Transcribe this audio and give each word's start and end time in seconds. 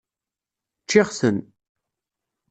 Ččiɣ-ten. 0.83 1.37